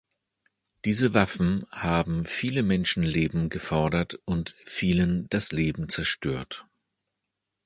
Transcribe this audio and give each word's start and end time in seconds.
Diese 0.83 1.13
Waffen 1.13 1.67
haben 1.69 2.25
viele 2.25 2.63
Menschenleben 2.63 3.49
gefordert 3.49 4.17
und 4.25 4.55
vielen 4.65 5.29
das 5.29 5.51
Leben 5.51 5.89
zerstört. 5.89 6.65